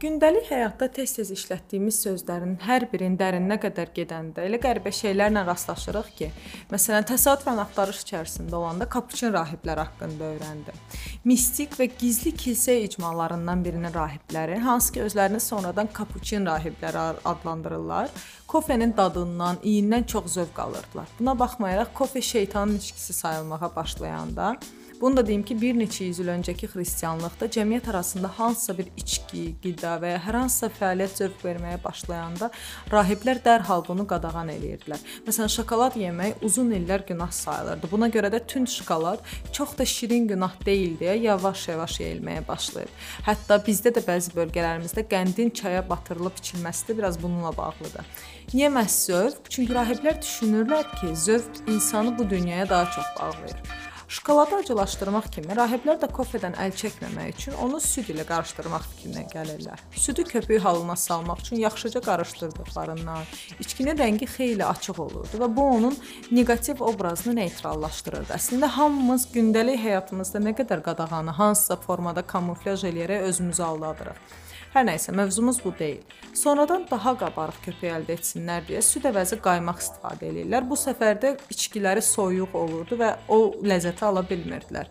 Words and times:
Gündəlik 0.00 0.46
həyatda 0.48 0.86
tez-tez 0.96 1.28
işlətdiyimiz 1.34 1.98
sözlərin 2.00 2.54
hər 2.64 2.86
birinin 2.88 3.18
dərinə 3.20 3.58
qədər 3.60 3.90
gedəndə 3.92 4.46
elə 4.48 4.56
qəribə 4.62 4.88
şeylərlə 4.96 5.42
rastlaşırıq 5.44 6.08
ki, 6.16 6.28
məsələn, 6.70 7.04
təsadüfən 7.10 7.60
axtarış 7.66 8.00
içərisində 8.06 8.56
olanda 8.56 8.88
Kapuçin 8.88 9.34
rahiblər 9.36 9.82
haqqında 9.82 10.30
öyrəndim. 10.30 10.80
Mistik 11.28 11.76
və 11.76 11.90
gizli 12.00 12.32
kilsə 12.32 12.78
icmalarından 12.86 13.60
birinin 13.66 13.92
rahibləri, 13.92 14.56
hansı 14.64 14.96
ki 14.96 15.04
özlərini 15.04 15.44
sonradan 15.44 15.92
Kapuçin 15.92 16.48
rahibləri 16.48 17.20
adlandırırlar, 17.34 18.08
kofenin 18.48 18.96
dadından, 18.96 19.60
iyindən 19.60 20.08
çox 20.08 20.32
zövq 20.32 20.64
alırdılar. 20.64 21.12
Buna 21.18 21.38
baxmayaraq 21.38 21.92
kofe 21.92 22.24
şeytanın 22.24 22.80
içkisi 22.80 23.12
sayılmağa 23.12 23.76
başlayanda 23.76 24.56
Bunu 25.00 25.16
da 25.16 25.26
deyim 25.26 25.42
ki, 25.42 25.54
bir 25.60 25.76
neçə 25.80 26.04
yüz 26.04 26.18
il 26.20 26.28
öncəki 26.28 26.68
xristianlıqda 26.68 27.46
cəmiyyət 27.54 27.86
arasında 27.90 28.28
hansısa 28.36 28.74
bir 28.78 28.90
içki, 29.00 29.44
qida 29.62 29.94
və 30.02 30.10
ya 30.12 30.18
hər 30.20 30.36
hansısa 30.42 30.68
fəaliyyət 30.76 31.22
zövq 31.22 31.44
verməyə 31.46 31.78
başlayanda 31.84 32.50
rahiblər 32.92 33.40
dərhal 33.44 33.80
bunu 33.86 34.04
qadağan 34.10 34.52
eləyirdilər. 34.52 35.00
Məsələn, 35.24 35.48
şokolad 35.56 35.96
yemək 35.96 36.44
uzun 36.44 36.74
illər 36.76 37.06
günah 37.08 37.32
sayılırdı. 37.32 37.88
Buna 37.92 38.10
görə 38.12 38.28
də 38.34 38.42
tünd 38.44 38.68
şokolad 38.68 39.24
çox 39.56 39.72
da 39.78 39.88
şirin 39.88 40.28
günah 40.28 40.60
deyil 40.66 40.98
deyə 41.00 41.16
yavaş-yavaş 41.30 42.00
yeyilməyə 42.04 42.44
başlayıb. 42.48 42.92
Hətta 43.24 43.60
bizdə 43.64 43.96
də 43.96 44.04
bəzi 44.04 44.36
bölgələrimizdə 44.36 45.08
qəndin 45.08 45.54
çaya 45.56 45.80
batırılıb 45.88 46.36
içilməsi 46.44 46.90
də 46.90 46.98
biraz 47.00 47.22
bununla 47.22 47.56
bağlıdır. 47.56 48.04
Niyə 48.52 48.68
məhz 48.76 49.04
zövq? 49.08 49.48
Çünki 49.48 49.72
rahiblər 49.72 50.20
düşünürlər 50.20 50.88
ki, 51.00 51.14
zövq 51.16 51.64
insanı 51.72 52.18
bu 52.18 52.30
dünyaya 52.30 52.68
daha 52.68 52.90
çox 52.90 53.14
bağlayır. 53.20 53.79
Şokoladı 54.10 54.56
acılaşdırmaq 54.58 55.28
kimi 55.30 55.54
rahiblər 55.54 56.00
də 56.02 56.08
kofedən 56.10 56.56
əl 56.58 56.72
çəkməmək 56.74 57.28
üçün 57.30 57.54
onu 57.62 57.78
süd 57.84 58.08
ilə 58.10 58.24
qarışdırmaq 58.26 58.88
fikrinə 58.88 59.22
gəlirlər. 59.30 59.84
Südü 59.94 60.24
köpük 60.26 60.64
halına 60.64 60.96
salmaq 60.98 61.44
üçün 61.44 61.62
yaxşıca 61.62 62.02
qarışdırdıqlarından 62.08 63.30
içkinin 63.60 64.02
rəngi 64.02 64.26
xeyli 64.34 64.66
açıq 64.66 64.98
olurdu 65.06 65.38
və 65.44 65.50
bu 65.56 65.68
onun 65.76 65.98
neqativ 66.30 66.82
obrazını 66.82 67.36
neytrallaşdırırdı. 67.38 68.34
Əslində 68.34 68.74
hamımız 68.80 69.28
gündəlik 69.30 69.78
həyatımızda 69.86 70.42
nə 70.42 70.58
qədər 70.58 70.82
qadağanı 70.90 71.38
hansısa 71.38 71.78
formada 71.86 72.26
kamuflyaj 72.34 72.88
eləyərək 72.90 73.30
özümüzü 73.30 73.62
aldadırıq. 73.62 74.49
Hər 74.70 74.84
nəysə, 74.86 75.10
mövzumuz 75.18 75.56
bu 75.64 75.72
deyil. 75.74 76.02
Sonradan 76.38 76.84
daha 76.86 77.16
qabarıq 77.18 77.56
köpük 77.64 77.88
əldə 77.90 78.14
etsinlər 78.14 78.62
deyə 78.68 78.78
süd 78.86 79.08
əvəzi 79.10 79.40
qaymaq 79.42 79.80
istifadə 79.82 80.28
eləyirlər. 80.28 80.68
Bu 80.70 80.78
səfər 80.78 81.18
də 81.24 81.32
içkiləri 81.50 82.04
soyuq 82.06 82.54
olurdu 82.54 83.00
və 83.00 83.08
o 83.34 83.40
ləzzəti 83.66 84.06
ala 84.06 84.22
bilmirdilər. 84.28 84.86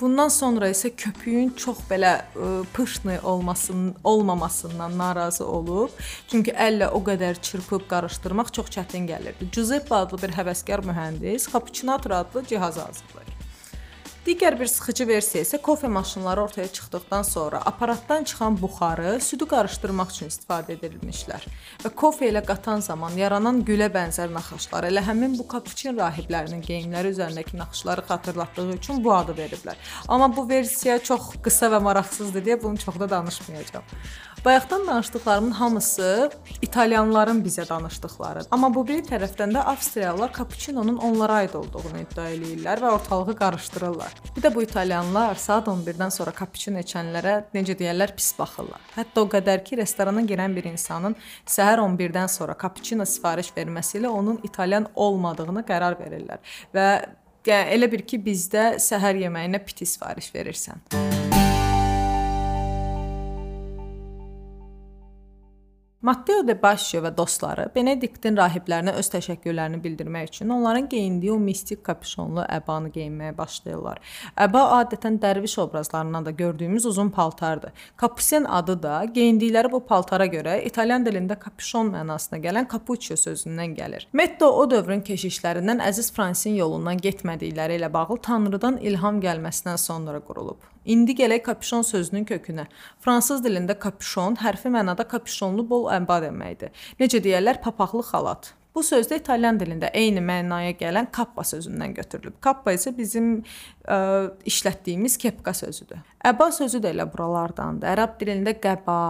Bundan 0.00 0.32
sonra 0.34 0.72
isə 0.72 0.90
köpüyün 0.98 1.52
çox 1.62 1.84
belə 1.86 2.16
ə, 2.18 2.50
pışnı 2.74 3.20
olmasının 3.22 3.94
olmamasından 4.02 4.98
narazı 4.98 5.46
olub. 5.46 5.94
Çünki 6.26 6.50
əllə 6.50 6.90
o 6.90 6.98
qədər 7.06 7.38
çırpıb 7.38 7.86
qarışdırmaq 7.92 8.50
çox 8.56 8.72
çətin 8.74 9.06
gəlirdi. 9.12 9.46
Giuseppe 9.54 9.94
adlı 9.94 10.24
bir 10.24 10.34
həvəskar 10.40 10.82
mühəndis 10.90 11.46
Cappuccinator 11.52 12.18
adlı 12.24 12.44
cihaz 12.50 12.82
hazırlayır. 12.82 13.39
Digər 14.20 14.52
bir 14.60 14.68
sıxıcı 14.68 15.06
versiya 15.08 15.42
isə 15.46 15.58
kofe 15.64 15.88
maşınları 15.88 16.42
ortaya 16.42 16.68
çıxdıqdan 16.68 17.22
sonra 17.22 17.58
aparatdan 17.66 18.24
çıxan 18.24 18.58
buxarı 18.62 19.20
südü 19.20 19.46
qarışdırmaq 19.48 20.10
üçün 20.12 20.28
istifadə 20.28 20.74
edilmişlər 20.74 21.46
və 21.84 21.90
kofe 22.02 22.28
ilə 22.28 22.42
qatan 22.44 22.84
zaman 22.84 23.16
yaranan 23.16 23.62
gülə 23.64 23.88
bənzər 23.94 24.28
naxışlar 24.34 24.84
elə 24.90 25.00
həmin 25.08 25.38
bu 25.38 25.46
kapuçin 25.48 25.96
rahiblərinin 25.96 26.60
geyimləri 26.68 27.14
üzərindəki 27.14 27.56
naxışları 27.62 28.04
xatırlatdığı 28.10 28.68
üçün 28.74 29.00
bu 29.04 29.14
adı 29.14 29.38
veriblər. 29.40 29.80
Amma 30.08 30.28
bu 30.36 30.44
versiya 30.48 30.98
çox 30.98 31.32
qısa 31.40 31.72
və 31.72 31.80
maraqsızdır 31.88 32.44
deyə 32.44 32.62
bunu 32.62 32.76
çox 32.76 33.00
da 33.00 33.08
danışmayacağam. 33.10 33.88
Bayaqdan 34.44 34.86
danışdıqlarımın 34.86 35.50
hamısı 35.50 36.30
italyanların 36.62 37.42
bizə 37.44 37.68
danışdıqları. 37.68 38.40
Amma 38.50 38.70
bu 38.74 38.86
bir 38.88 39.02
tərəfdən 39.04 39.52
də 39.52 39.64
avstriyalılar 39.72 40.32
kapuçinonun 40.32 40.96
onlara 40.96 41.42
aid 41.42 41.54
olduğunu 41.54 42.00
iddia 42.00 42.30
eləyirlər 42.30 42.80
və 42.80 42.94
ortalığı 42.94 43.36
qarışdırırlar. 43.36 44.16
Bir 44.36 44.42
də 44.42 44.54
bu 44.54 44.62
italyanlar 44.62 45.34
saat 45.34 45.68
11-dən 45.68 46.10
sonra 46.16 46.32
kapuçino 46.32 46.80
içənlərə 46.80 47.36
necə 47.54 47.76
deyirlər 47.78 48.16
pis 48.16 48.32
baxırlar. 48.38 48.80
Hətta 48.96 49.20
o 49.20 49.28
qədər 49.28 49.60
ki, 49.64 49.76
restorana 49.76 50.24
girən 50.24 50.56
bir 50.56 50.72
insanın 50.72 51.16
səhər 51.44 51.84
11-dən 51.84 52.32
sonra 52.32 52.56
kapuçino 52.56 53.04
sifariş 53.04 53.52
verməsi 53.56 54.00
ilə 54.00 54.08
onun 54.08 54.40
italyan 54.42 54.88
olmadığını 54.94 55.68
qərar 55.68 56.00
verirlər. 56.00 56.40
Və 56.72 56.90
yəni 57.44 57.76
elə 57.76 57.92
bir 57.92 58.08
ki, 58.08 58.24
bizdə 58.24 58.70
səhər 58.80 59.20
yeməyinə 59.20 59.60
piti 59.68 59.84
sifariş 59.84 60.32
verirsən. 60.34 61.19
Matteo 66.00 66.40
de 66.48 66.54
Bascio 66.56 67.02
və 67.04 67.10
dostları 67.12 67.66
Benediktin 67.74 68.38
rahiblərinə 68.38 68.94
öz 68.96 69.08
təşəkkürlərini 69.12 69.82
bildirmək 69.84 70.30
üçün 70.30 70.54
onların 70.54 70.86
geyindiyi 70.88 71.34
o 71.34 71.36
mistik 71.36 71.82
kapüşonlu 71.84 72.46
əbanı 72.56 72.88
geyinməyə 72.94 73.34
başlayırlar. 73.36 74.00
Əba 74.32 74.62
adətən 74.78 75.18
dərviş 75.20 75.58
obrazlarından 75.60 76.24
da 76.24 76.32
gördüyümüz 76.38 76.86
uzun 76.88 77.10
paltardır. 77.12 77.76
Kapusen 78.00 78.48
adı 78.48 78.78
da 78.82 79.02
geyindikləri 79.04 79.72
bu 79.74 79.82
paltara 79.92 80.24
görə 80.24 80.56
İtalyan 80.64 81.04
dilində 81.04 81.36
kapüşon 81.36 81.92
mənasına 81.92 82.40
gələn 82.48 82.70
cappuccio 82.72 83.20
sözündən 83.20 83.76
gəlir. 83.76 84.08
Metto 84.16 84.48
o 84.48 84.64
dövrün 84.70 85.04
keşişlərindən 85.04 85.84
Əziz 85.84 86.14
Fransin 86.16 86.56
yolundan 86.56 86.96
getmədikləri 86.96 87.76
ilə 87.76 87.92
bağlı 87.92 88.22
Tanrıdan 88.24 88.80
ilham 88.80 89.20
gəlməsindən 89.20 89.76
sonra 89.76 90.24
qurulub. 90.24 90.64
İndi 90.84 91.12
gələk 91.12 91.42
kapüşon 91.44 91.82
sözünün 91.84 92.24
kökünə. 92.24 92.64
Fransız 93.04 93.42
dilində 93.44 93.76
kapüşon 93.78 94.38
hərfi 94.40 94.72
mənada 94.72 95.04
kapüşonlu 95.08 95.66
bol 95.68 95.90
əmba 95.92 96.20
deməkdir. 96.24 96.72
Necə 97.00 97.20
deyirlər, 97.24 97.60
papaqlı 97.60 98.02
xalat. 98.08 98.54
Bu 98.74 98.84
söz 98.86 99.08
də 99.10 99.18
italyan 99.18 99.58
dilində 99.58 99.90
eyni 99.98 100.22
mənaya 100.22 100.72
gələn 100.78 101.10
kappa 101.12 101.42
sözündən 101.44 101.92
götürülüb. 101.96 102.36
Kappa 102.40 102.72
isə 102.72 102.94
bizim 102.96 103.40
ə, 103.84 104.30
işlətdiyimiz 104.46 105.18
kepka 105.20 105.52
sözüdür. 105.58 106.04
Əba 106.30 106.48
sözü 106.54 106.80
də 106.84 106.94
elə 106.94 107.08
buralardandır. 107.10 107.90
Ərəb 107.90 108.14
dilində 108.22 108.54
qəba, 108.62 109.00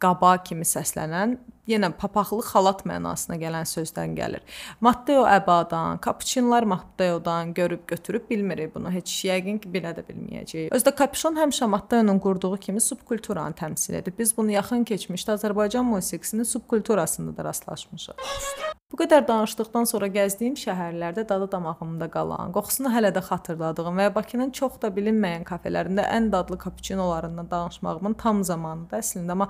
qaba 0.00 0.36
kimi 0.46 0.64
səslənən 0.64 1.36
yenə 1.68 1.90
papaqlı 1.98 2.40
xalat 2.46 2.84
mənasına 2.88 3.36
gələn 3.40 3.68
sözdən 3.68 4.14
gəlir. 4.16 4.42
Matteo 4.80 5.26
əbadan, 5.28 6.00
kapuçinlar 6.00 6.62
Matteodan 6.62 7.54
görüb 7.54 7.86
götürüb 7.86 8.30
bilmirik 8.30 8.74
bunu. 8.74 8.90
Heç 8.90 9.12
yəqin 9.28 9.60
ki, 9.60 9.70
bilə 9.72 9.92
də 9.96 10.04
bilməyəcəyik. 10.08 10.72
Özdə 10.76 10.94
kapuçon 10.96 11.38
həmişə 11.40 11.68
Matteonun 11.70 12.18
qurduğu 12.22 12.56
kimi 12.56 12.80
subkulturanı 12.80 13.54
təmsil 13.60 14.00
edir. 14.00 14.14
Biz 14.18 14.36
bunu 14.36 14.56
yaxın 14.56 14.84
keçmişdə 14.84 15.36
Azərbaycan 15.38 15.86
musiqisinin 15.86 16.48
subkulturasında 16.48 17.36
da 17.36 17.44
rastlaşmışıq. 17.44 18.16
Bu 18.90 18.98
qədər 18.98 19.22
danışdıqdan 19.22 19.86
sonra 19.86 20.08
gəzdiyim 20.10 20.56
şəhərlərdə 20.58 21.22
dadı 21.28 21.46
damağımda 21.52 22.08
qalan, 22.10 22.50
qoxusunu 22.50 22.90
hələ 22.90 23.12
də 23.14 23.22
xatırladığım 23.22 24.00
və 24.02 24.08
Bakının 24.16 24.50
çox 24.50 24.80
da 24.82 24.90
bilinməyən 24.96 25.44
kafelərində 25.46 26.08
ən 26.10 26.26
dadlı 26.32 26.58
kapuçinolarından 26.58 27.50
danışmağımın 27.52 28.18
tam 28.18 28.42
zamanıdır 28.44 28.98
əslində, 28.98 29.36
amma 29.36 29.46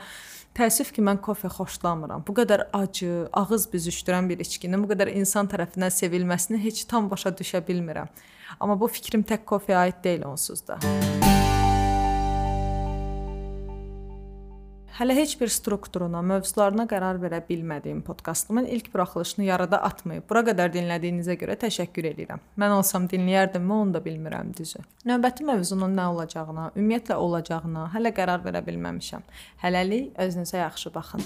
təəssüf 0.58 0.92
ki, 0.92 1.00
mən 1.08 1.22
kofe 1.24 1.48
xoşlamıram. 1.56 1.99
Bu 2.26 2.34
qədər 2.34 2.66
acı, 2.72 3.28
ağız 3.32 3.68
büzüşdürən 3.72 4.28
bir 4.28 4.40
içkinin 4.40 4.82
bu 4.82 4.92
qədər 4.94 5.12
insan 5.14 5.50
tərəfindən 5.50 5.92
sevilməsini 5.92 6.60
heç 6.64 6.84
tam 6.90 7.10
başa 7.10 7.30
düşə 7.30 7.60
bilmirəm. 7.66 8.08
Amma 8.58 8.80
bu 8.80 8.88
fikrim 8.88 9.22
tək 9.22 9.44
kofeyə 9.46 9.84
aid 9.84 10.04
deyil 10.04 10.26
onsuz 10.32 10.64
da. 10.66 10.80
Hələ 15.00 15.14
heç 15.16 15.30
bir 15.40 15.48
strukturuna, 15.48 16.20
mövzularına 16.20 16.84
qərar 16.84 17.16
verə 17.22 17.38
bilmədiyim 17.46 18.02
podkastımın 18.04 18.66
ilk 18.68 18.90
buraxılışını 18.94 19.46
yarıda 19.46 19.78
atmayıb. 19.88 20.26
Bura 20.28 20.42
qədər 20.44 20.74
dinlədiyinizə 20.74 21.38
görə 21.40 21.56
təşəkkür 21.62 22.10
edirəm. 22.10 22.42
Mən 22.60 22.74
olsam 22.74 23.06
dinləyərdimmi, 23.08 23.72
onu 23.72 23.94
da 23.96 24.02
bilmirəm 24.04 24.52
düzü. 24.58 24.84
Növbəti 25.08 25.46
mövzunun 25.48 25.96
nə 25.96 26.10
olacağına, 26.12 26.66
ümumiyyətlə 26.74 27.16
olacağına 27.16 27.86
hələ 27.96 28.12
qərar 28.20 28.44
verə 28.44 28.60
bilməmişəm. 28.68 29.24
Hələlik 29.64 30.12
özünüzə 30.20 30.60
yaxşı 30.66 30.92
baxın. 30.94 31.24